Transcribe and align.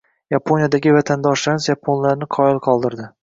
Yaponiyadagi 0.35 0.93
vatandoshlarimiz 0.95 1.69
yaponlarni 1.71 2.29
qoyil 2.39 2.63
qoldirdi 2.69 3.07